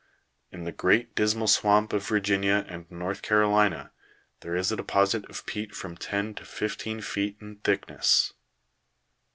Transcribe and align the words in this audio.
In 0.51 0.63
the 0.63 0.71
Great 0.71 1.13
Dismal 1.13 1.45
Swamp 1.47 1.93
of 1.93 2.07
Virginia 2.07 2.65
and 2.67 2.89
North 2.89 3.21
Carolina, 3.21 3.91
there 4.39 4.55
is 4.55 4.71
a 4.71 4.75
deposit 4.75 5.29
of 5.29 5.45
peat 5.45 5.75
from 5.75 5.95
ten 5.95 6.33
to 6.33 6.43
fifteen 6.43 7.01
feet 7.01 7.37
in 7.39 7.57
thickness. 7.57 8.33